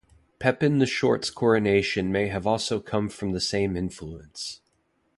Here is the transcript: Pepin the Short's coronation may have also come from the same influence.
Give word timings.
Pepin 0.39 0.79
the 0.79 0.87
Short's 0.87 1.29
coronation 1.29 2.11
may 2.11 2.25
have 2.25 2.47
also 2.47 2.79
come 2.79 3.07
from 3.07 3.33
the 3.33 3.39
same 3.39 3.77
influence. 3.77 4.59